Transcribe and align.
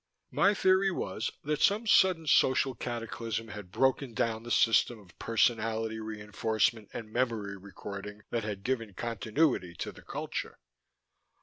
My 0.31 0.55
theory 0.55 0.89
was 0.89 1.29
that 1.43 1.61
some 1.61 1.85
sudden 1.85 2.25
social 2.25 2.73
cataclysm 2.73 3.49
had 3.49 3.69
broken 3.71 4.15
down 4.15 4.41
the 4.41 4.49
system 4.49 4.97
of 4.97 5.15
personality 5.19 5.99
reinforcement 5.99 6.89
and 6.91 7.13
memory 7.13 7.55
recording 7.55 8.23
that 8.31 8.43
had 8.43 8.63
given 8.63 8.95
continuity 8.95 9.75
to 9.75 9.91
the 9.91 10.01
culture. 10.01 10.57